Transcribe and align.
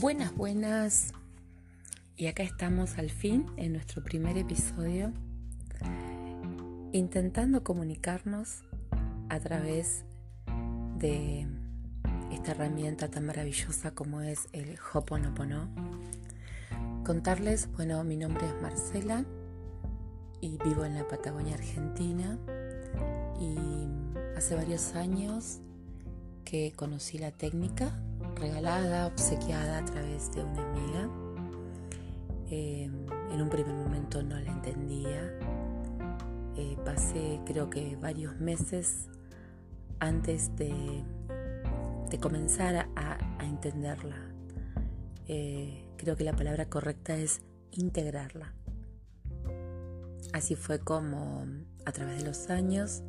Buenas, 0.00 0.34
buenas. 0.34 1.12
Y 2.16 2.26
acá 2.26 2.42
estamos 2.42 2.98
al 2.98 3.10
fin 3.10 3.46
en 3.56 3.72
nuestro 3.72 4.02
primer 4.02 4.36
episodio 4.36 5.12
intentando 6.92 7.62
comunicarnos 7.62 8.62
a 9.28 9.38
través 9.40 10.04
de 10.98 11.46
esta 12.32 12.50
herramienta 12.52 13.10
tan 13.10 13.26
maravillosa 13.26 13.92
como 13.92 14.20
es 14.20 14.48
el 14.52 14.78
Hoponopono. 14.92 15.68
Contarles, 17.04 17.70
bueno, 17.72 18.02
mi 18.04 18.16
nombre 18.16 18.46
es 18.46 18.60
Marcela 18.60 19.24
y 20.40 20.58
vivo 20.64 20.84
en 20.84 20.94
la 20.94 21.06
Patagonia 21.06 21.54
Argentina 21.54 22.38
y 23.40 23.56
hace 24.36 24.54
varios 24.54 24.94
años 24.94 25.60
que 26.44 26.72
conocí 26.72 27.18
la 27.18 27.30
técnica 27.30 27.92
regalada, 28.40 29.06
obsequiada 29.06 29.78
a 29.78 29.84
través 29.84 30.32
de 30.32 30.42
una 30.42 30.62
amiga. 30.62 31.08
Em, 32.50 33.06
en 33.32 33.42
un 33.42 33.48
primer 33.48 33.74
momento 33.74 34.22
no 34.22 34.38
la 34.38 34.50
entendía. 34.50 35.38
Eh, 36.56 36.76
pasé 36.84 37.40
creo 37.46 37.70
que 37.70 37.96
varios 37.96 38.38
meses 38.40 39.06
antes 40.00 40.54
de, 40.56 41.04
comenzar 42.20 42.88
a, 42.96 43.18
entenderla. 43.44 44.16
Eh, 45.28 45.86
creo 45.96 46.16
que 46.16 46.24
la 46.24 46.32
palabra 46.32 46.68
correcta 46.68 47.16
es 47.16 47.42
integrarla. 47.70 48.54
Así 50.32 50.56
fue 50.56 50.80
como 50.80 51.44
a 51.86 51.92
través 51.92 52.18
de 52.18 52.24
los 52.24 52.50
años 52.50 53.02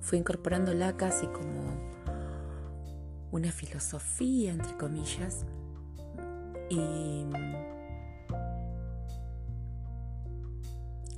fui 0.00 0.18
incorporándola 0.18 0.96
casi 0.96 1.26
como 1.26 1.97
una 3.30 3.52
filosofía, 3.52 4.52
entre 4.52 4.76
comillas, 4.76 5.44
y 6.70 7.24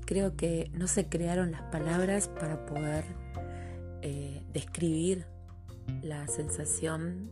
creo 0.06 0.36
que 0.36 0.70
no 0.74 0.88
se 0.88 1.08
crearon 1.08 1.52
las 1.52 1.62
palabras 1.62 2.28
para 2.28 2.66
poder 2.66 3.04
eh, 4.02 4.42
describir 4.52 5.26
la 6.02 6.26
sensación, 6.26 7.30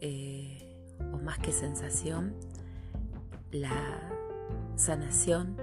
eh, 0.00 0.86
o 1.12 1.18
más 1.18 1.38
que 1.38 1.52
sensación, 1.52 2.34
la 3.50 4.08
sanación 4.76 5.56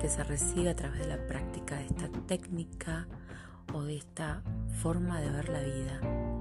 que 0.00 0.08
se 0.08 0.22
recibe 0.24 0.70
a 0.70 0.76
través 0.76 1.00
de 1.00 1.06
la 1.06 1.26
práctica 1.26 1.76
de 1.76 1.86
esta 1.86 2.08
técnica 2.26 3.08
o 3.72 3.82
de 3.82 3.96
esta 3.96 4.42
forma 4.82 5.20
de 5.20 5.30
ver 5.30 5.48
la 5.48 5.60
vida. 5.60 6.33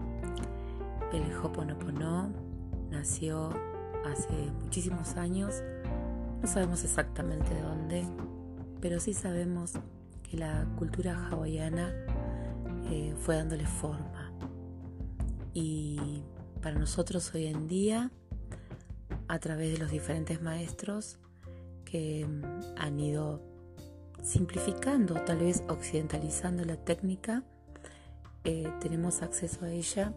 El 1.13 1.31
Hoponopono 1.31 2.33
nació 2.89 3.51
hace 4.03 4.33
muchísimos 4.63 5.15
años, 5.15 5.61
no 6.41 6.47
sabemos 6.47 6.83
exactamente 6.83 7.53
dónde, 7.61 8.03
pero 8.81 8.99
sí 8.99 9.13
sabemos 9.13 9.73
que 10.23 10.37
la 10.37 10.65
cultura 10.75 11.27
hawaiana 11.27 11.93
eh, 12.89 13.13
fue 13.19 13.35
dándole 13.35 13.67
forma. 13.67 14.33
Y 15.53 16.23
para 16.63 16.79
nosotros 16.79 17.31
hoy 17.35 17.45
en 17.45 17.67
día, 17.67 18.09
a 19.27 19.37
través 19.37 19.71
de 19.71 19.77
los 19.77 19.91
diferentes 19.91 20.41
maestros 20.41 21.19
que 21.85 22.25
mm, 22.25 22.43
han 22.75 22.99
ido 22.99 23.39
simplificando, 24.23 25.13
tal 25.25 25.37
vez 25.37 25.61
occidentalizando 25.69 26.65
la 26.65 26.77
técnica, 26.77 27.43
eh, 28.45 28.73
tenemos 28.81 29.21
acceso 29.21 29.65
a 29.65 29.69
ella 29.69 30.11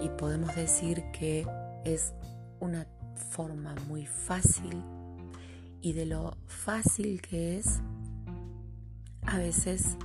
y 0.00 0.08
podemos 0.10 0.54
decir 0.54 1.02
que 1.12 1.46
es 1.84 2.12
una 2.60 2.86
forma 3.30 3.74
muy 3.88 4.06
fácil 4.06 4.82
y 5.80 5.92
de 5.92 6.06
lo 6.06 6.36
fácil 6.46 7.20
que 7.20 7.58
es, 7.58 7.80
a 9.22 9.38
veces 9.38 9.96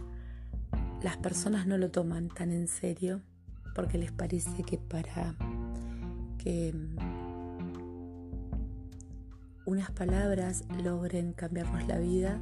las 1.01 1.17
personas 1.17 1.67
no 1.67 1.78
lo 1.78 1.91
toman 1.91 2.29
tan 2.29 2.51
en 2.51 2.67
serio 2.67 3.22
porque 3.75 3.97
les 3.97 4.11
parece 4.11 4.63
que 4.63 4.78
para 4.78 5.35
que 6.40 6.73
unas 9.66 9.91
palabras 9.91 10.63
logren 10.84 11.34
cambiarnos 11.34 11.88
la 11.88 12.00
vida 12.00 12.40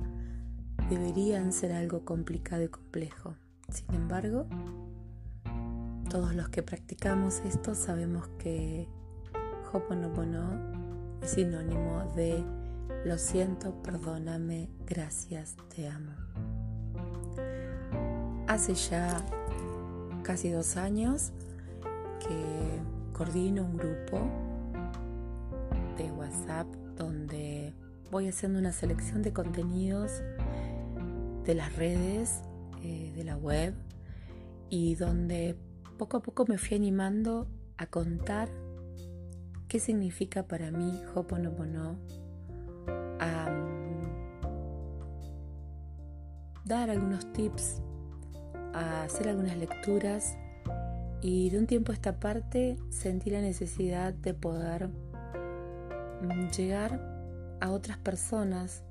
deberían 0.90 1.52
ser 1.52 1.74
algo 1.74 2.06
complicado 2.06 2.64
y 2.64 2.68
complejo. 2.70 3.36
Sin 3.70 3.96
embargo, 3.96 4.48
todos 6.16 6.34
los 6.34 6.48
que 6.48 6.64
practicamos 6.64 7.42
esto 7.46 7.76
sabemos 7.76 8.30
que 8.40 8.88
Hoponopono 9.74 11.20
es 11.22 11.32
sinónimo 11.32 12.10
de 12.16 12.42
lo 13.04 13.18
siento, 13.18 13.74
perdóname, 13.84 14.70
gracias, 14.86 15.58
te 15.76 15.90
amo. 15.90 16.14
Hace 18.48 18.76
ya 18.76 19.26
casi 20.24 20.52
dos 20.52 20.78
años 20.78 21.34
que 22.26 22.80
coordino 23.12 23.66
un 23.66 23.76
grupo 23.76 24.22
de 25.98 26.10
WhatsApp 26.14 26.68
donde 26.96 27.74
voy 28.10 28.30
haciendo 28.30 28.58
una 28.58 28.72
selección 28.72 29.22
de 29.22 29.34
contenidos 29.34 30.24
de 31.44 31.56
las 31.56 31.76
redes, 31.76 32.40
eh, 32.84 33.12
de 33.14 33.24
la 33.26 33.36
web 33.36 33.74
y 34.70 34.96
donde 34.96 35.58
poco 35.98 36.18
a 36.18 36.22
poco 36.22 36.46
me 36.48 36.58
fui 36.58 36.78
animando 36.78 37.48
a 37.78 37.88
contar 37.88 38.50
qué 39.68 39.80
significa 39.80 40.44
para 40.44 40.72
mí 40.72 41.02
Hoponopono, 41.14 41.98
a 43.20 43.50
dar 46.66 46.90
algunos 46.90 47.32
tips, 47.34 47.82
a 48.74 49.04
hacer 49.04 49.30
algunas 49.30 49.58
lecturas 49.58 50.38
y 51.22 51.50
de 51.50 51.60
un 51.60 51.68
tiempo 51.68 51.92
a 51.92 51.96
esta 51.96 52.20
parte 52.20 52.78
sentí 52.90 53.30
la 53.30 53.42
necesidad 53.42 54.14
de 54.14 54.34
poder 54.34 54.90
mm, 56.22 56.50
llegar 56.50 57.58
a 57.62 57.72
otras 57.72 57.98
personas 57.98 58.84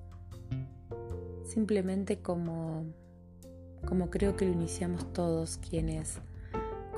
simplemente 1.45 2.21
como 2.21 2.87
como 3.87 4.09
creo 4.09 4.35
que 4.35 4.47
lo 4.47 4.53
iniciamos 4.53 5.13
todos 5.13 5.59
quienes 5.59 6.21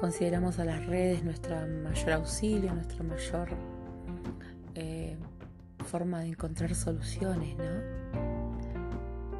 consideramos 0.07 0.61
a 0.61 0.65
las 0.65 0.87
redes 0.87 1.25
nuestra 1.25 1.67
mayor 1.67 2.13
auxilio, 2.13 2.73
nuestra 2.73 3.03
mayor 3.03 3.49
eh, 4.77 5.17
forma 5.85 6.21
de 6.21 6.29
encontrar 6.29 6.73
soluciones, 6.77 7.57
¿no? 7.59 7.65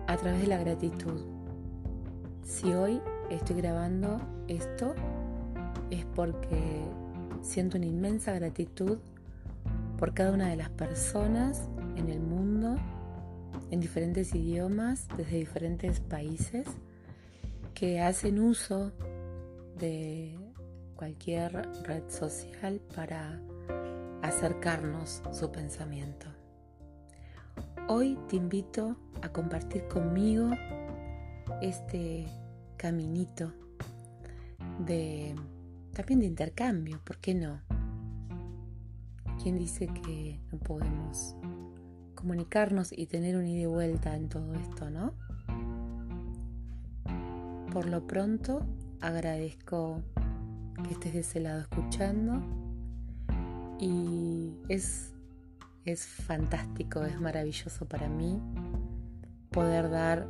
A 0.09 0.17
través 0.17 0.41
de 0.41 0.49
la 0.49 0.59
gratitud. 0.59 1.21
Si 2.43 2.73
hoy 2.73 3.01
estoy 3.31 3.55
grabando 3.59 4.21
esto 4.49 4.97
es 5.93 6.05
porque 6.05 6.83
siento 7.43 7.77
una 7.77 7.87
inmensa 7.87 8.33
gratitud 8.33 8.99
por 9.97 10.15
cada 10.15 10.33
una 10.33 10.49
de 10.49 10.57
las 10.57 10.71
personas 10.71 11.69
en 11.95 12.09
el 12.09 12.19
mundo, 12.19 12.75
en 13.71 13.79
diferentes 13.79 14.35
idiomas, 14.35 15.07
desde 15.17 15.37
diferentes 15.37 16.01
países, 16.01 16.67
que 17.73 18.01
hacen 18.01 18.41
uso 18.41 18.91
de 19.79 20.46
cualquier 20.97 21.53
red 21.85 22.09
social 22.09 22.81
para 22.95 23.39
acercarnos 24.23 25.23
su 25.31 25.53
pensamiento. 25.53 26.27
Hoy 27.89 28.19
te 28.29 28.37
invito 28.37 28.97
a 29.23 29.29
compartir 29.29 29.87
conmigo 29.89 30.51
este 31.63 32.27
caminito 32.77 33.53
de 34.85 35.35
también 35.93 36.21
de 36.21 36.27
intercambio, 36.27 37.01
¿por 37.05 37.19
qué 37.19 37.35
no? 37.35 37.61
¿Quién 39.43 39.59
dice 39.59 39.87
que 39.87 40.41
no 40.51 40.59
podemos 40.59 41.37
comunicarnos 42.15 42.93
y 42.93 43.07
tener 43.07 43.37
un 43.37 43.47
ida 43.47 43.63
y 43.63 43.67
vuelta 43.67 44.17
en 44.17 44.29
todo 44.29 44.53
esto, 44.55 44.91
no? 44.91 45.15
Por 47.73 47.87
lo 47.87 48.07
pronto, 48.07 48.67
agradezco 49.01 50.03
que 50.83 50.93
estés 50.93 51.13
de 51.15 51.21
ese 51.21 51.41
lado 51.41 51.61
escuchando 51.61 52.43
y 53.79 54.53
es, 54.69 55.13
es 55.85 56.07
fantástico, 56.07 57.03
es 57.05 57.21
maravilloso 57.21 57.87
para 57.87 58.09
mí 58.09 58.41
poder 59.51 59.91
dar, 59.91 60.27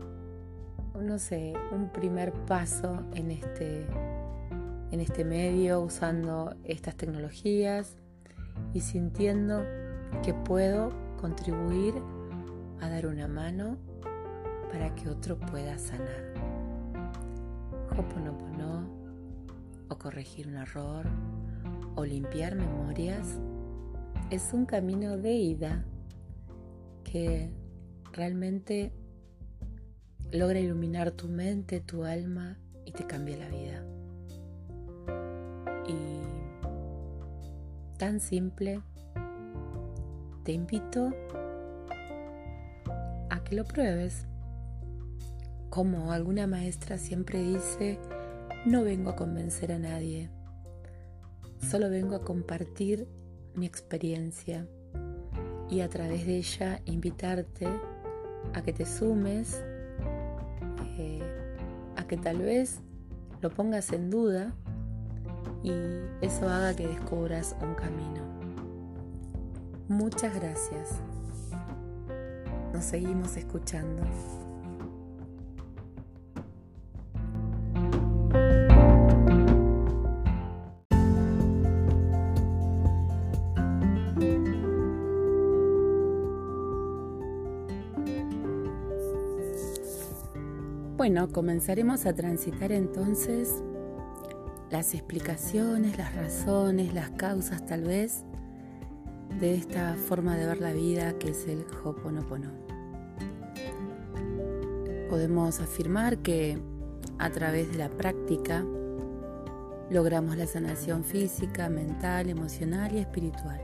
no 1.00 1.18
sé, 1.18 1.54
un 1.72 1.90
primer 1.90 2.32
paso 2.32 3.02
en 3.14 3.30
este, 3.30 3.86
en 4.90 5.00
este 5.00 5.24
medio 5.24 5.80
usando 5.80 6.54
estas 6.64 6.96
tecnologías 6.96 7.96
y 8.72 8.80
sintiendo 8.80 9.64
que 10.22 10.32
puedo 10.34 10.92
contribuir 11.20 11.94
a 12.80 12.88
dar 12.88 13.06
una 13.06 13.28
mano 13.28 13.76
para 14.70 14.94
que 14.94 15.08
otro 15.08 15.38
pueda 15.38 15.78
sanar. 15.78 16.34
Hoponopono 17.96 18.55
o 19.88 19.98
corregir 19.98 20.48
un 20.48 20.56
error 20.56 21.06
o 21.94 22.04
limpiar 22.04 22.54
memorias 22.54 23.38
es 24.30 24.52
un 24.52 24.66
camino 24.66 25.16
de 25.16 25.32
ida 25.32 25.84
que 27.04 27.50
realmente 28.12 28.92
logra 30.32 30.58
iluminar 30.58 31.12
tu 31.12 31.28
mente, 31.28 31.80
tu 31.80 32.04
alma 32.04 32.58
y 32.84 32.92
te 32.92 33.06
cambia 33.06 33.36
la 33.36 33.48
vida. 33.48 33.84
Y 35.88 36.20
tan 37.98 38.20
simple, 38.20 38.82
te 40.44 40.52
invito 40.52 41.12
a 43.30 43.42
que 43.44 43.56
lo 43.56 43.64
pruebes. 43.64 44.26
Como 45.70 46.12
alguna 46.12 46.46
maestra 46.46 46.98
siempre 46.98 47.42
dice, 47.42 47.98
no 48.66 48.82
vengo 48.82 49.10
a 49.10 49.16
convencer 49.16 49.70
a 49.70 49.78
nadie, 49.78 50.28
solo 51.70 51.88
vengo 51.88 52.16
a 52.16 52.22
compartir 52.22 53.06
mi 53.54 53.64
experiencia 53.64 54.66
y 55.70 55.80
a 55.80 55.88
través 55.88 56.26
de 56.26 56.38
ella 56.38 56.80
invitarte 56.84 57.68
a 58.54 58.62
que 58.62 58.72
te 58.72 58.84
sumes, 58.84 59.62
eh, 60.98 61.22
a 61.94 62.08
que 62.08 62.16
tal 62.16 62.38
vez 62.38 62.80
lo 63.40 63.50
pongas 63.50 63.92
en 63.92 64.10
duda 64.10 64.52
y 65.62 65.72
eso 66.20 66.48
haga 66.48 66.74
que 66.74 66.88
descubras 66.88 67.54
un 67.62 67.74
camino. 67.74 68.24
Muchas 69.88 70.34
gracias. 70.34 70.90
Nos 72.72 72.84
seguimos 72.84 73.36
escuchando. 73.36 74.02
Bueno, 91.08 91.28
comenzaremos 91.30 92.04
a 92.04 92.16
transitar 92.16 92.72
entonces 92.72 93.62
las 94.70 94.92
explicaciones, 94.92 95.96
las 95.96 96.12
razones, 96.16 96.92
las 96.94 97.10
causas 97.10 97.64
tal 97.64 97.84
vez 97.84 98.24
de 99.38 99.54
esta 99.54 99.94
forma 99.94 100.36
de 100.36 100.46
ver 100.46 100.60
la 100.60 100.72
vida 100.72 101.16
que 101.16 101.30
es 101.30 101.46
el 101.46 101.64
Hoponopono. 101.84 102.50
Podemos 105.08 105.60
afirmar 105.60 106.18
que 106.18 106.58
a 107.20 107.30
través 107.30 107.70
de 107.70 107.78
la 107.78 107.88
práctica 107.88 108.64
logramos 109.88 110.36
la 110.36 110.48
sanación 110.48 111.04
física, 111.04 111.68
mental, 111.68 112.30
emocional 112.30 112.92
y 112.92 112.98
espiritual. 112.98 113.60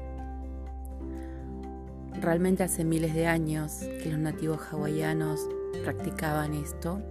Realmente 2.20 2.62
hace 2.62 2.84
miles 2.84 3.14
de 3.14 3.26
años 3.26 3.80
que 4.00 4.12
los 4.12 4.20
nativos 4.20 4.60
hawaianos 4.70 5.40
practicaban 5.82 6.54
esto 6.54 7.02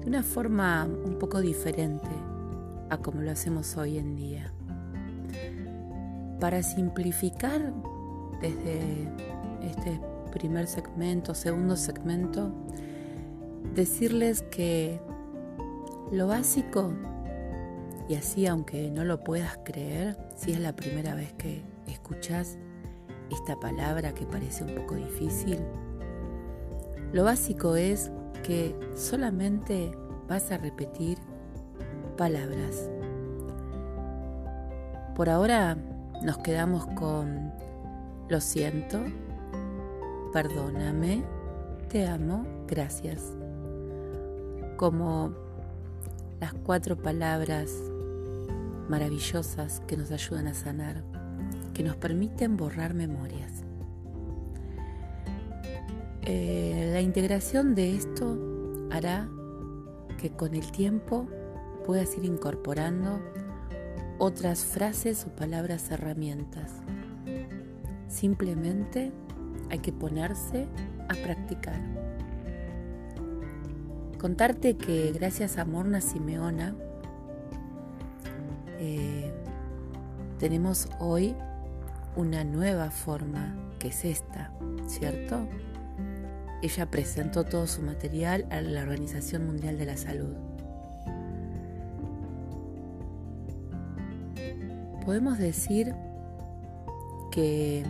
de 0.00 0.08
una 0.08 0.22
forma 0.22 0.84
un 0.86 1.18
poco 1.18 1.40
diferente 1.40 2.08
a 2.88 2.98
como 2.98 3.20
lo 3.20 3.30
hacemos 3.30 3.76
hoy 3.76 3.98
en 3.98 4.16
día. 4.16 4.52
Para 6.40 6.62
simplificar 6.62 7.72
desde 8.40 9.08
este 9.62 10.00
primer 10.32 10.66
segmento, 10.66 11.34
segundo 11.34 11.76
segmento, 11.76 12.50
decirles 13.74 14.42
que 14.50 15.00
lo 16.10 16.26
básico, 16.26 16.92
y 18.08 18.14
así 18.14 18.46
aunque 18.46 18.90
no 18.90 19.04
lo 19.04 19.22
puedas 19.22 19.58
creer, 19.64 20.16
si 20.34 20.52
es 20.52 20.60
la 20.60 20.74
primera 20.74 21.14
vez 21.14 21.32
que 21.34 21.62
escuchas 21.86 22.56
esta 23.30 23.60
palabra 23.60 24.12
que 24.12 24.24
parece 24.24 24.64
un 24.64 24.74
poco 24.74 24.94
difícil, 24.94 25.58
lo 27.12 27.24
básico 27.24 27.76
es 27.76 28.10
que 28.50 28.74
solamente 28.96 29.92
vas 30.28 30.50
a 30.50 30.58
repetir 30.58 31.18
palabras. 32.16 32.90
Por 35.14 35.30
ahora 35.30 35.76
nos 36.24 36.38
quedamos 36.38 36.84
con 36.96 37.52
lo 38.28 38.40
siento, 38.40 38.98
perdóname, 40.32 41.22
te 41.90 42.08
amo, 42.08 42.44
gracias. 42.66 43.22
Como 44.76 45.32
las 46.40 46.52
cuatro 46.52 46.96
palabras 46.96 47.70
maravillosas 48.88 49.78
que 49.86 49.96
nos 49.96 50.10
ayudan 50.10 50.48
a 50.48 50.54
sanar, 50.54 51.04
que 51.72 51.84
nos 51.84 51.94
permiten 51.94 52.56
borrar 52.56 52.94
memorias. 52.94 53.59
Eh, 56.22 56.90
la 56.92 57.00
integración 57.00 57.74
de 57.74 57.96
esto 57.96 58.38
hará 58.90 59.28
que 60.18 60.30
con 60.30 60.54
el 60.54 60.70
tiempo 60.70 61.26
puedas 61.86 62.16
ir 62.16 62.24
incorporando 62.24 63.20
otras 64.18 64.64
frases 64.64 65.24
o 65.24 65.34
palabras 65.34 65.90
herramientas. 65.90 66.72
Simplemente 68.08 69.12
hay 69.70 69.78
que 69.78 69.92
ponerse 69.92 70.66
a 71.08 71.14
practicar. 71.14 71.80
Contarte 74.18 74.76
que 74.76 75.12
gracias 75.12 75.56
a 75.56 75.64
Morna 75.64 76.02
Simeona 76.02 76.74
eh, 78.78 79.32
tenemos 80.38 80.88
hoy 80.98 81.34
una 82.16 82.44
nueva 82.44 82.90
forma 82.90 83.56
que 83.78 83.88
es 83.88 84.04
esta, 84.04 84.52
¿cierto? 84.86 85.48
Ella 86.62 86.90
presentó 86.90 87.44
todo 87.44 87.66
su 87.66 87.82
material 87.82 88.46
a 88.50 88.60
la 88.60 88.82
Organización 88.82 89.46
Mundial 89.46 89.78
de 89.78 89.86
la 89.86 89.96
Salud. 89.96 90.34
Podemos 95.04 95.38
decir 95.38 95.94
que 97.30 97.84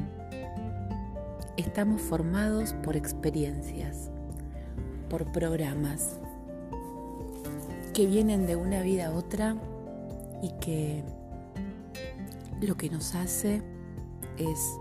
estamos 1.56 2.00
formados 2.00 2.74
por 2.84 2.96
experiencias, 2.96 4.10
por 5.08 5.30
programas 5.32 6.20
que 7.92 8.06
vienen 8.06 8.46
de 8.46 8.56
una 8.56 8.82
vida 8.82 9.08
a 9.08 9.10
otra 9.10 9.56
y 10.42 10.50
que 10.60 11.02
lo 12.60 12.76
que 12.76 12.88
nos 12.88 13.14
hace 13.14 13.62
es 14.38 14.78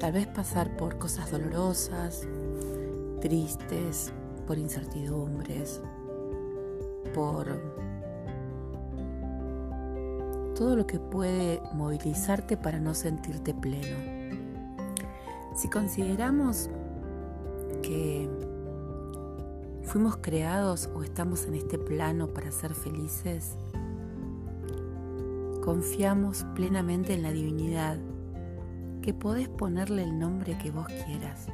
tal 0.00 0.12
vez 0.12 0.26
pasar 0.26 0.76
por 0.76 0.98
cosas 0.98 1.30
dolorosas, 1.30 2.26
tristes, 3.22 4.12
por 4.48 4.58
incertidumbres, 4.58 5.80
por 7.14 7.46
todo 10.56 10.76
lo 10.76 10.86
que 10.86 10.98
puede 10.98 11.62
movilizarte 11.72 12.56
para 12.56 12.80
no 12.80 12.94
sentirte 12.94 13.54
pleno. 13.54 13.96
Si 15.54 15.68
consideramos 15.70 16.68
que 17.80 18.28
fuimos 19.84 20.16
creados 20.16 20.90
o 20.92 21.04
estamos 21.04 21.46
en 21.46 21.54
este 21.54 21.78
plano 21.78 22.26
para 22.26 22.50
ser 22.50 22.74
felices, 22.74 23.56
confiamos 25.64 26.44
plenamente 26.56 27.14
en 27.14 27.22
la 27.22 27.30
divinidad, 27.30 27.98
que 29.00 29.14
podés 29.14 29.48
ponerle 29.48 30.02
el 30.02 30.18
nombre 30.18 30.58
que 30.58 30.72
vos 30.72 30.86
quieras. 31.06 31.46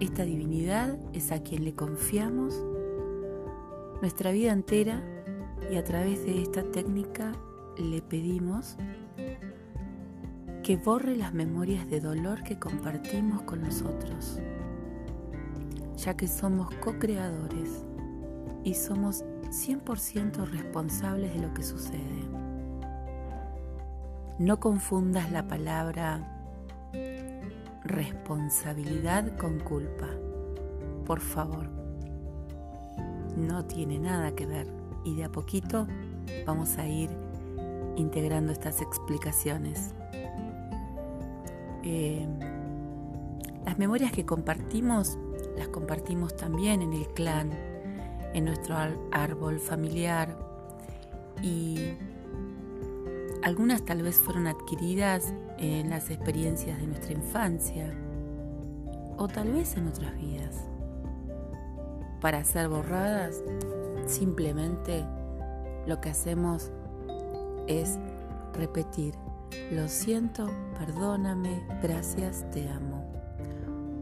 Esta 0.00 0.22
divinidad 0.22 0.96
es 1.12 1.32
a 1.32 1.42
quien 1.42 1.64
le 1.64 1.74
confiamos 1.74 2.62
nuestra 4.00 4.30
vida 4.30 4.52
entera 4.52 5.02
y 5.72 5.76
a 5.76 5.82
través 5.82 6.24
de 6.24 6.40
esta 6.40 6.62
técnica 6.62 7.32
le 7.76 8.00
pedimos 8.00 8.76
que 10.62 10.76
borre 10.76 11.16
las 11.16 11.34
memorias 11.34 11.90
de 11.90 12.00
dolor 12.00 12.44
que 12.44 12.60
compartimos 12.60 13.42
con 13.42 13.62
nosotros, 13.62 14.38
ya 15.96 16.16
que 16.16 16.28
somos 16.28 16.72
co-creadores 16.76 17.84
y 18.62 18.74
somos 18.74 19.24
100% 19.46 20.46
responsables 20.48 21.34
de 21.34 21.40
lo 21.40 21.52
que 21.54 21.64
sucede. 21.64 22.22
No 24.38 24.60
confundas 24.60 25.32
la 25.32 25.48
palabra 25.48 26.37
responsabilidad 27.88 29.36
con 29.36 29.58
culpa. 29.58 30.08
Por 31.04 31.20
favor, 31.20 31.68
no 33.36 33.64
tiene 33.64 33.98
nada 33.98 34.34
que 34.34 34.46
ver 34.46 34.68
y 35.04 35.16
de 35.16 35.24
a 35.24 35.32
poquito 35.32 35.86
vamos 36.46 36.78
a 36.78 36.86
ir 36.86 37.10
integrando 37.96 38.52
estas 38.52 38.80
explicaciones. 38.80 39.94
Eh, 41.82 42.26
las 43.64 43.78
memorias 43.78 44.12
que 44.12 44.24
compartimos 44.24 45.18
las 45.58 45.68
compartimos 45.68 46.36
también 46.36 46.82
en 46.82 46.92
el 46.92 47.08
clan, 47.08 47.50
en 48.32 48.44
nuestro 48.44 48.76
árbol 49.10 49.58
familiar 49.58 50.38
y 51.42 51.94
algunas 53.48 53.82
tal 53.82 54.02
vez 54.02 54.16
fueron 54.16 54.46
adquiridas 54.46 55.32
en 55.56 55.88
las 55.88 56.10
experiencias 56.10 56.78
de 56.78 56.86
nuestra 56.86 57.14
infancia 57.14 57.90
o 59.16 59.26
tal 59.26 59.52
vez 59.52 59.74
en 59.74 59.88
otras 59.88 60.14
vidas. 60.16 60.68
Para 62.20 62.44
ser 62.44 62.68
borradas, 62.68 63.42
simplemente 64.06 65.02
lo 65.86 65.98
que 65.98 66.10
hacemos 66.10 66.70
es 67.66 67.98
repetir, 68.52 69.14
lo 69.72 69.88
siento, 69.88 70.50
perdóname, 70.78 71.62
gracias, 71.82 72.44
te 72.50 72.68
amo. 72.68 73.10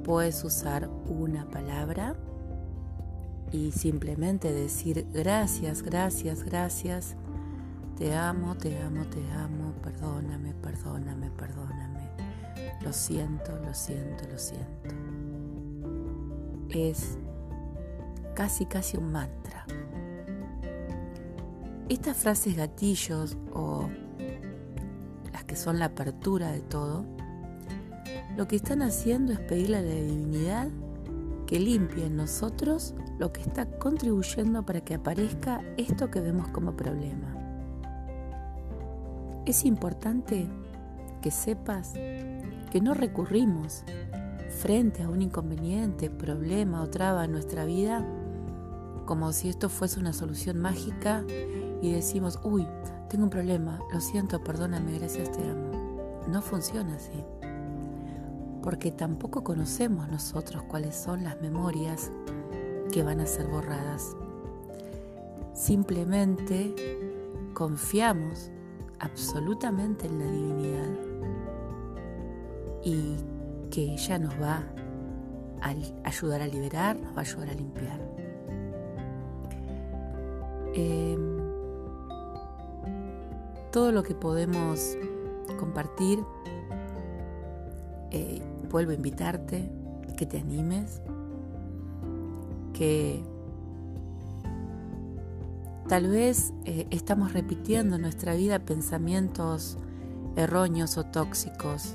Puedes 0.02 0.42
usar 0.42 0.90
una 1.08 1.48
palabra 1.48 2.16
y 3.52 3.70
simplemente 3.70 4.52
decir 4.52 5.06
gracias, 5.12 5.82
gracias, 5.82 6.42
gracias, 6.42 7.16
te 7.96 8.14
amo, 8.14 8.54
te 8.56 8.78
amo, 8.82 9.04
te 9.06 9.32
amo, 9.32 9.72
perdóname, 9.82 10.52
perdóname, 10.62 11.30
perdóname. 11.30 12.10
Lo 12.82 12.92
siento, 12.92 13.58
lo 13.64 13.72
siento, 13.72 14.24
lo 14.30 14.38
siento. 14.38 14.94
Es 16.68 17.18
casi, 18.34 18.66
casi 18.66 18.98
un 18.98 19.12
mantra. 19.12 19.64
Estas 21.88 22.18
frases 22.18 22.56
gatillos 22.56 23.38
o 23.54 23.88
las 25.32 25.44
que 25.44 25.56
son 25.56 25.78
la 25.78 25.86
apertura 25.86 26.52
de 26.52 26.60
todo, 26.60 27.06
lo 28.36 28.46
que 28.46 28.56
están 28.56 28.82
haciendo 28.82 29.32
es 29.32 29.40
pedirle 29.40 29.78
a 29.78 29.82
la 29.82 29.94
divinidad 29.94 30.68
que 31.46 31.58
limpie 31.58 32.04
en 32.04 32.16
nosotros 32.16 32.94
lo 33.18 33.32
que 33.32 33.40
está 33.40 33.66
contribuyendo 33.78 34.66
para 34.66 34.82
que 34.82 34.94
aparezca 34.94 35.62
esto 35.78 36.10
que 36.10 36.20
vemos 36.20 36.48
como 36.48 36.76
problema. 36.76 37.35
Es 39.46 39.64
importante 39.64 40.48
que 41.22 41.30
sepas 41.30 41.94
que 42.70 42.80
no 42.80 42.94
recurrimos 42.94 43.84
frente 44.60 45.02
a 45.02 45.08
un 45.08 45.22
inconveniente, 45.22 46.10
problema 46.10 46.82
o 46.82 46.90
traba 46.90 47.24
en 47.24 47.32
nuestra 47.32 47.64
vida 47.64 48.04
como 49.06 49.32
si 49.32 49.48
esto 49.48 49.68
fuese 49.68 50.00
una 50.00 50.12
solución 50.12 50.58
mágica 50.58 51.24
y 51.80 51.92
decimos, 51.92 52.40
uy, 52.42 52.66
tengo 53.08 53.24
un 53.24 53.30
problema, 53.30 53.80
lo 53.92 54.00
siento, 54.00 54.42
perdóname, 54.42 54.98
gracias, 54.98 55.30
te 55.30 55.48
amo. 55.48 56.26
No 56.28 56.42
funciona 56.42 56.96
así 56.96 57.24
porque 58.66 58.90
tampoco 58.90 59.44
conocemos 59.44 60.08
nosotros 60.08 60.64
cuáles 60.64 60.96
son 60.96 61.22
las 61.22 61.40
memorias 61.40 62.10
que 62.90 63.04
van 63.04 63.20
a 63.20 63.26
ser 63.26 63.46
borradas. 63.46 64.16
Simplemente 65.54 66.74
confiamos 67.54 68.50
absolutamente 69.00 70.06
en 70.06 70.18
la 70.18 70.24
divinidad 70.26 70.88
y 72.84 73.16
que 73.70 73.92
ella 73.94 74.18
nos 74.18 74.40
va 74.40 74.62
a 75.62 75.74
ayudar 76.04 76.42
a 76.42 76.46
liberar, 76.46 76.98
nos 76.98 77.12
va 77.12 77.18
a 77.18 77.20
ayudar 77.20 77.50
a 77.50 77.54
limpiar. 77.54 78.00
Em, 80.74 81.38
todo 83.72 83.92
lo 83.92 84.02
que 84.02 84.14
podemos 84.14 84.96
compartir 85.58 86.18
eh, 88.10 88.40
vuelvo 88.70 88.92
a 88.92 88.94
invitarte, 88.94 89.70
que 90.16 90.26
te 90.26 90.38
animes, 90.38 91.02
que 92.72 93.22
tal 95.88 96.08
vez 96.08 96.52
eh, 96.64 96.86
estamos 96.90 97.32
repitiendo 97.32 97.96
en 97.96 98.02
nuestra 98.02 98.34
vida 98.34 98.58
pensamientos 98.58 99.78
erróneos 100.36 100.98
o 100.98 101.04
tóxicos, 101.04 101.94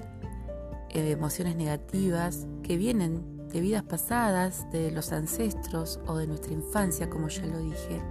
eh, 0.89 1.11
emociones 1.11 1.55
negativas 1.55 2.47
que 2.63 2.77
vienen 2.77 3.49
de 3.49 3.59
vidas 3.59 3.83
pasadas, 3.83 4.65
de 4.71 4.91
los 4.91 5.11
ancestros 5.11 5.99
o 6.07 6.17
de 6.17 6.27
nuestra 6.27 6.53
infancia, 6.53 7.09
como 7.09 7.27
ya 7.27 7.45
lo 7.45 7.59
dije. 7.59 8.01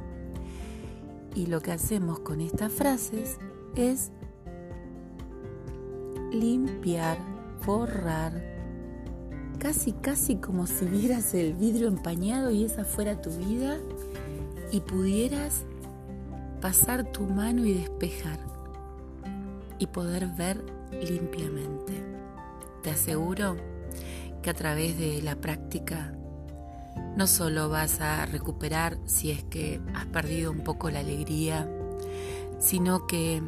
Y 1.35 1.47
lo 1.47 1.61
que 1.61 1.73
hacemos 1.73 2.21
con 2.21 2.41
estas 2.41 2.73
frases 2.73 3.39
es 3.75 4.11
limpiar, 6.31 7.19
borrar, 7.65 8.33
casi, 9.59 9.93
casi 9.93 10.37
como 10.37 10.67
si 10.67 10.85
vieras 10.85 11.33
el 11.35 11.55
vidrio 11.55 11.89
empañado 11.89 12.51
y 12.51 12.65
esa 12.65 12.85
fuera 12.85 13.23
tu 13.23 13.31
vida 13.31 13.79
y 14.73 14.81
pudieras 14.81 15.65
pasar 16.61 17.11
tu 17.11 17.23
mano 17.23 17.65
y 17.65 17.75
despejar 17.75 18.39
y 19.79 19.87
poder 19.87 20.27
ver 20.27 20.63
limpiamente. 20.93 22.05
Te 22.83 22.91
aseguro 22.91 23.57
que 24.43 24.51
a 24.51 24.55
través 24.55 24.99
de 24.99 25.23
la 25.23 25.37
práctica 25.37 26.15
no 27.17 27.27
solo 27.27 27.69
vas 27.69 28.01
a 28.01 28.27
recuperar 28.27 28.99
si 29.07 29.31
es 29.31 29.43
que 29.45 29.81
has 29.95 30.07
perdido 30.07 30.51
un 30.51 30.61
poco 30.61 30.91
la 30.91 31.01
alegría, 31.01 31.69
sino 32.59 33.07
que 33.07 33.43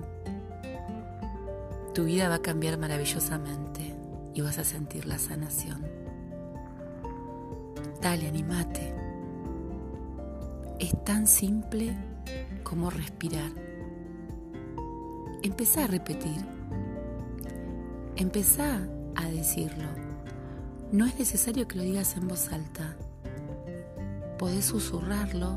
tu 1.94 2.04
vida 2.04 2.28
va 2.28 2.36
a 2.36 2.42
cambiar 2.42 2.78
maravillosamente 2.78 3.94
y 4.34 4.40
vas 4.40 4.58
a 4.58 4.64
sentir 4.64 5.06
la 5.06 5.18
sanación. 5.18 5.86
Dale, 8.00 8.26
animate. 8.26 9.01
Es 10.82 11.04
tan 11.04 11.28
simple 11.28 11.94
como 12.64 12.90
respirar. 12.90 13.52
Empezá 15.44 15.84
a 15.84 15.86
repetir. 15.86 16.44
Empezá 18.16 18.80
a 19.14 19.26
decirlo. 19.26 19.86
No 20.90 21.06
es 21.06 21.16
necesario 21.20 21.68
que 21.68 21.76
lo 21.76 21.84
digas 21.84 22.16
en 22.16 22.26
voz 22.26 22.52
alta. 22.52 22.96
Podés 24.40 24.64
susurrarlo 24.64 25.56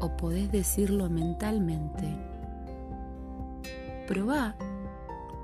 o 0.00 0.14
podés 0.18 0.52
decirlo 0.52 1.08
mentalmente. 1.08 2.14
Probá 4.06 4.56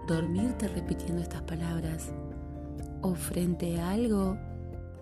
dormirte 0.07 0.69
repitiendo 0.69 1.23
estas 1.23 1.41
palabras 1.41 2.13
o 3.01 3.15
frente 3.15 3.81
a 3.81 3.93
algo 3.93 4.37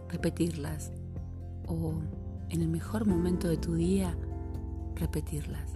repetirlas 0.09 0.93
o 1.67 2.01
en 2.51 2.63
el 2.63 2.69
mejor 2.69 3.07
momento 3.07 3.49
de 3.49 3.57
tu 3.57 3.75
día 3.75 4.17
repetirlas. 4.95 5.73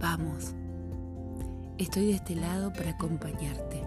Vamos, 0.00 0.54
estoy 1.78 2.06
de 2.06 2.14
este 2.14 2.36
lado 2.36 2.72
para 2.72 2.90
acompañarte. 2.90 3.82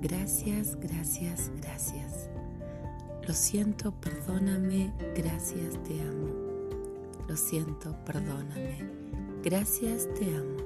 Gracias, 0.00 0.76
gracias, 0.76 1.50
gracias. 1.60 2.30
Lo 3.26 3.34
siento, 3.34 3.92
perdóname, 4.00 4.92
gracias, 5.16 5.82
te 5.82 6.00
amo. 6.00 6.28
Lo 7.28 7.36
siento, 7.36 7.96
perdóname. 8.04 8.88
Gracias, 9.42 10.08
te 10.14 10.36
amo. 10.36 10.65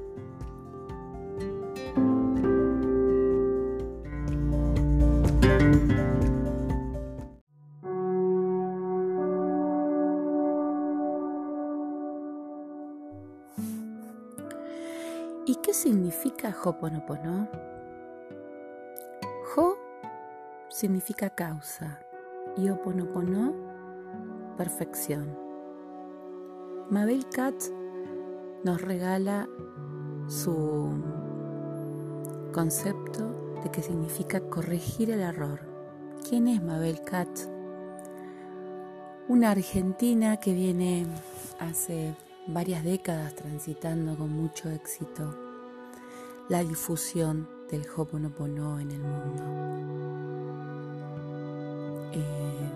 Significa 16.50 16.56
Ho'oponopono? 16.62 17.48
Ho 19.56 19.76
significa 20.68 21.30
causa 21.30 22.00
y 22.56 22.68
Oponopono 22.68 23.54
perfección. 24.56 25.36
Mabel 26.90 27.26
Katz 27.28 27.70
nos 28.64 28.80
regala 28.82 29.48
su 30.28 30.90
concepto 32.52 33.54
de 33.62 33.70
que 33.70 33.82
significa 33.82 34.40
corregir 34.40 35.10
el 35.10 35.20
error. 35.20 35.60
¿Quién 36.28 36.48
es 36.48 36.62
Mabel 36.62 37.00
Katz? 37.02 37.48
Una 39.28 39.52
argentina 39.52 40.38
que 40.38 40.52
viene 40.52 41.06
hace 41.60 42.14
varias 42.48 42.82
décadas 42.82 43.34
transitando 43.36 44.16
con 44.16 44.30
mucho 44.30 44.68
éxito 44.68 45.49
la 46.50 46.64
difusión 46.64 47.48
del 47.70 47.86
Ho'oponopono 47.86 48.80
en 48.80 48.90
el 48.90 49.00
mundo. 49.00 49.42
Eh, 52.12 52.70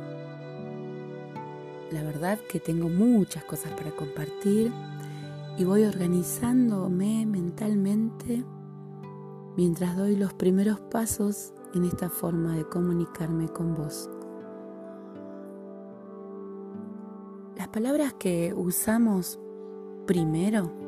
la 1.90 2.04
verdad 2.04 2.38
que 2.48 2.60
tengo 2.60 2.88
muchas 2.88 3.42
cosas 3.42 3.72
para 3.72 3.90
compartir 3.90 4.72
y 5.58 5.64
voy 5.64 5.82
organizándome 5.82 7.26
mentalmente 7.26 8.44
mientras 9.56 9.96
doy 9.96 10.14
los 10.14 10.32
primeros 10.34 10.78
pasos 10.80 11.52
en 11.74 11.84
esta 11.84 12.08
forma 12.08 12.56
de 12.56 12.68
comunicarme 12.68 13.48
con 13.48 13.74
vos. 13.74 14.08
Las 17.56 17.66
palabras 17.68 18.14
que 18.14 18.54
usamos 18.54 19.40
primero 20.06 20.83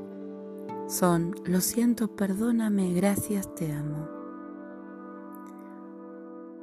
son 0.87 1.35
lo 1.45 1.61
siento, 1.61 2.09
perdóname, 2.09 2.93
gracias, 2.93 3.53
te 3.55 3.73
amo. 3.73 4.09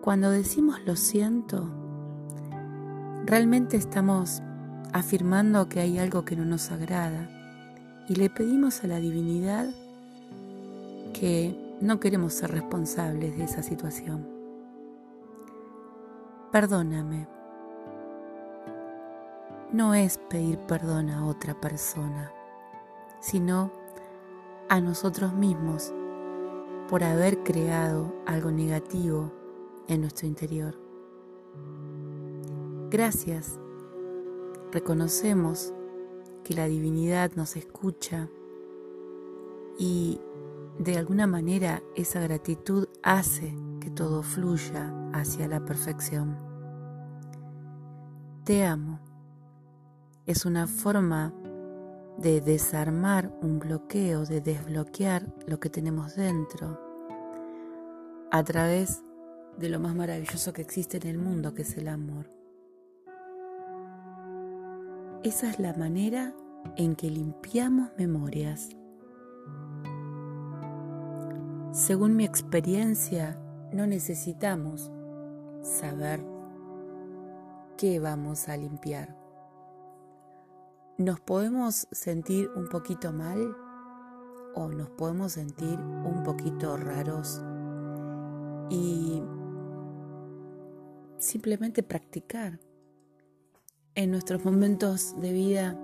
Cuando 0.02 0.30
decimos 0.30 0.80
lo 0.86 0.96
siento, 0.96 1.70
realmente 3.26 3.78
estamos 3.78 4.42
afirmando 4.94 5.68
que 5.68 5.80
hay 5.80 5.98
algo 5.98 6.24
que 6.24 6.36
no 6.36 6.46
nos 6.46 6.72
agrada 6.72 7.30
y 8.08 8.16
le 8.16 8.30
pedimos 8.30 8.84
a 8.84 8.88
la 8.88 9.00
divinidad 9.00 9.70
que 11.14 11.78
no 11.82 12.00
queremos 12.00 12.34
ser 12.34 12.52
responsables 12.52 13.38
de 13.38 13.44
esa 13.44 13.62
situación. 13.62 14.28
Perdóname. 16.52 17.28
No 19.72 19.96
es 19.96 20.18
pedir 20.18 20.60
perdón 20.60 21.10
a 21.10 21.26
otra 21.26 21.60
persona, 21.60 22.32
sino 23.20 23.72
a 24.70 24.82
nosotros 24.82 25.34
mismos 25.34 25.94
por 26.90 27.04
haber 27.04 27.44
creado 27.44 28.14
algo 28.26 28.52
negativo 28.52 29.32
en 29.88 30.02
nuestro 30.02 30.28
interior. 30.28 30.80
Gracias. 32.90 33.60
Reconocemos 34.72 35.74
que 36.44 36.54
la 36.54 36.66
divinidad 36.66 37.32
nos 37.36 37.56
escucha 37.56 38.30
y 39.78 40.20
de 40.80 40.98
alguna 40.98 41.28
manera 41.28 41.82
esa 41.96 42.20
gratitud 42.20 42.88
hace 43.02 43.56
que 43.80 43.90
todo 43.90 44.24
fluya 44.24 44.94
hacia 45.14 45.48
la 45.48 45.64
perfección. 45.66 46.38
Te 48.44 48.66
amo. 48.66 49.00
Es 50.26 50.46
una 50.46 50.68
forma 50.68 51.34
de 52.18 52.42
desarmar 52.42 53.32
un 53.42 53.60
bloqueo, 53.60 54.26
de 54.26 54.42
desbloquear 54.42 55.26
lo 55.48 55.60
que 55.60 55.70
tenemos 55.70 56.16
dentro 56.16 56.80
a 58.32 58.44
través 58.44 59.04
de 59.58 59.70
lo 59.70 59.80
más 59.80 59.96
maravilloso 59.96 60.54
que 60.54 60.62
existe 60.62 60.98
en 60.98 61.08
el 61.08 61.18
mundo, 61.18 61.54
que 61.54 61.62
es 61.64 61.78
el 61.78 61.88
amor. 61.88 62.32
Esa 65.24 65.50
es 65.50 65.60
la 65.60 65.74
manera 65.74 66.34
en 66.76 66.96
que 66.96 67.10
limpiamos 67.10 67.92
memorias. 67.98 68.70
Según 71.72 72.16
mi 72.16 72.26
experiencia, 72.26 73.40
no 73.72 73.88
necesitamos 73.88 74.92
saber 75.62 76.24
qué 77.78 78.00
vamos 78.00 78.50
a 78.50 78.58
limpiar. 78.58 79.23
Nos 81.00 81.20
podemos 81.20 81.88
sentir 81.92 82.52
un 82.56 82.70
poquito 82.70 83.12
mal 83.12 83.58
o 84.54 84.70
nos 84.70 84.92
podemos 84.92 85.32
sentir 85.32 85.80
un 85.80 86.22
poquito 86.24 86.78
raros 86.78 87.42
y 88.70 89.24
simplemente 91.18 91.82
practicar. 91.82 92.60
En 93.96 94.12
nuestros 94.12 94.46
momentos 94.46 95.20
de 95.20 95.34
vida 95.34 95.76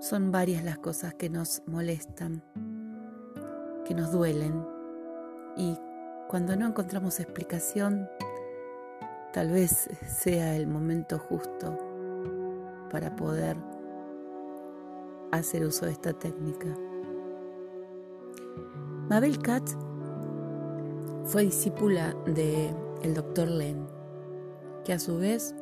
son 0.00 0.32
varias 0.32 0.64
las 0.64 0.78
cosas 0.78 1.12
que 1.12 1.28
nos 1.28 1.62
molestan, 1.66 2.42
que 3.84 3.92
nos 3.92 4.10
duelen. 4.12 4.66
Y 5.58 5.76
cuando 6.26 6.56
no 6.56 6.68
encontramos 6.68 7.20
explicación, 7.20 8.08
tal 9.34 9.50
vez 9.52 9.90
sea 10.06 10.56
el 10.56 10.66
momento 10.66 11.18
justo 11.18 11.87
para 12.90 13.14
poder 13.16 13.56
hacer 15.30 15.64
uso 15.64 15.86
de 15.86 15.92
esta 15.92 16.12
técnica. 16.12 16.68
Mabel 19.08 19.38
Katz 19.38 19.76
fue 21.24 21.42
discípula 21.42 22.14
de 22.26 22.74
el 23.02 23.14
doctor 23.14 23.48
Len, 23.48 23.86
que 24.84 24.92
a 24.92 24.98
su 24.98 25.18
vez 25.18 25.54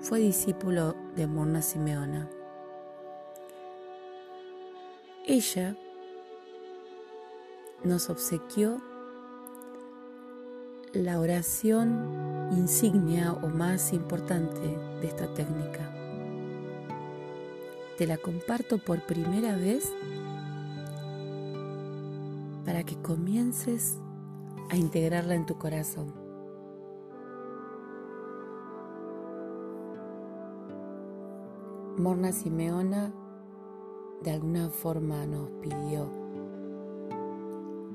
fue 0.00 0.20
discípulo 0.20 0.94
de 1.16 1.26
Morna 1.26 1.62
Simeona. 1.62 2.28
Ella 5.26 5.76
nos 7.84 8.08
obsequió 8.08 8.80
la 10.92 11.20
oración 11.20 12.48
insignia 12.52 13.32
o 13.32 13.48
más 13.48 13.92
importante 13.92 14.60
de 15.00 15.06
esta 15.06 15.32
técnica. 15.34 16.07
Te 17.98 18.06
la 18.06 18.16
comparto 18.16 18.78
por 18.78 19.04
primera 19.06 19.56
vez 19.56 19.92
para 22.64 22.84
que 22.84 22.94
comiences 23.02 23.98
a 24.70 24.76
integrarla 24.76 25.34
en 25.34 25.46
tu 25.46 25.58
corazón. 25.58 26.14
Morna 31.96 32.30
Simeona 32.30 33.12
de 34.22 34.30
alguna 34.30 34.70
forma 34.70 35.26
nos 35.26 35.50
pidió 35.60 36.08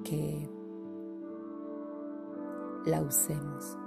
que 0.04 0.50
la 2.86 3.02
usemos 3.02 3.78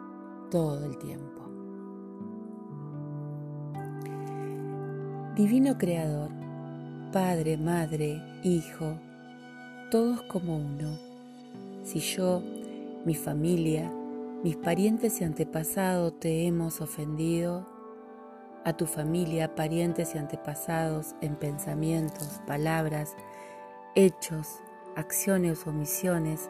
todo 0.51 0.83
el 0.87 0.97
tiempo. 0.97 1.46
Divino 5.37 5.77
Creador, 5.77 6.31
Padre, 7.13 7.59
Madre, 7.59 8.23
Hijo, 8.43 8.99
todos 9.91 10.23
como 10.23 10.57
uno. 10.57 10.97
Si 11.83 12.01
yo, 12.01 12.43
mi 13.05 13.15
familia, 13.15 13.93
mis 14.43 14.57
parientes 14.57 15.21
y 15.21 15.25
antepasados 15.25 16.19
te 16.19 16.47
hemos 16.47 16.81
ofendido, 16.81 17.69
a 18.65 18.79
tu 18.79 18.87
familia, 18.87 19.55
parientes 19.55 20.15
y 20.15 20.19
antepasados 20.19 21.15
en 21.21 21.37
pensamientos, 21.37 22.41
palabras, 22.47 23.15
hechos, 23.95 24.49
acciones 24.95 25.67
o 25.67 25.71
omisiones, 25.71 26.49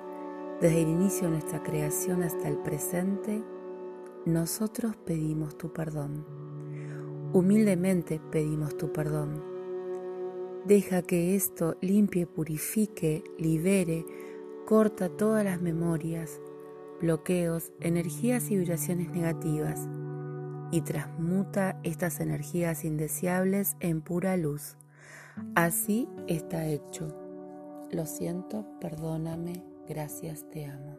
desde 0.60 0.82
el 0.82 0.90
inicio 0.90 1.24
de 1.24 1.32
nuestra 1.32 1.60
creación 1.64 2.22
hasta 2.22 2.46
el 2.46 2.58
presente, 2.58 3.42
nosotros 4.26 4.94
pedimos 5.04 5.58
tu 5.58 5.72
perdón. 5.72 6.45
Humildemente 7.36 8.18
pedimos 8.32 8.78
tu 8.78 8.94
perdón. 8.94 9.44
Deja 10.64 11.02
que 11.02 11.36
esto 11.36 11.76
limpie, 11.82 12.26
purifique, 12.26 13.22
libere, 13.36 14.06
corta 14.64 15.10
todas 15.10 15.44
las 15.44 15.60
memorias, 15.60 16.40
bloqueos, 17.02 17.72
energías 17.78 18.50
y 18.50 18.56
vibraciones 18.56 19.10
negativas 19.10 19.86
y 20.70 20.80
transmuta 20.80 21.78
estas 21.82 22.20
energías 22.20 22.86
indeseables 22.86 23.76
en 23.80 24.00
pura 24.00 24.38
luz. 24.38 24.78
Así 25.54 26.08
está 26.28 26.66
hecho. 26.66 27.14
Lo 27.92 28.06
siento, 28.06 28.64
perdóname, 28.80 29.62
gracias, 29.86 30.48
te 30.48 30.64
amo. 30.64 30.96